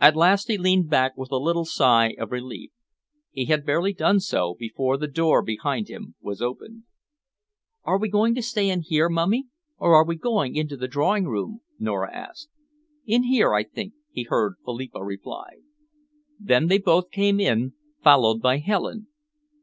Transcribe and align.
At 0.00 0.16
last 0.16 0.48
he 0.48 0.56
leaned 0.56 0.88
back 0.88 1.14
with 1.18 1.30
a 1.30 1.36
little 1.36 1.66
sigh 1.66 2.14
of 2.16 2.32
relief. 2.32 2.70
He 3.32 3.44
had 3.44 3.66
barely 3.66 3.92
done 3.92 4.18
so 4.18 4.54
before 4.58 4.96
the 4.96 5.06
door 5.06 5.42
behind 5.42 5.88
him 5.88 6.14
was 6.22 6.40
opened. 6.40 6.84
"Are 7.84 7.98
we 7.98 8.08
going 8.08 8.34
to 8.36 8.40
stay 8.40 8.70
in 8.70 8.80
here, 8.80 9.10
Mummy, 9.10 9.44
or 9.76 9.94
are 9.94 10.06
we 10.06 10.16
going 10.16 10.56
into 10.56 10.74
the 10.78 10.88
drawing 10.88 11.26
room?" 11.26 11.60
Nora 11.78 12.10
asked. 12.16 12.48
"In 13.04 13.24
here, 13.24 13.52
I 13.52 13.62
think," 13.62 13.92
he 14.10 14.22
heard 14.22 14.54
Philippa 14.64 15.04
reply. 15.04 15.56
Then 16.40 16.68
they 16.68 16.78
both 16.78 17.10
came 17.10 17.38
in, 17.38 17.74
followed 18.02 18.40
by 18.40 18.56
Helen. 18.60 19.08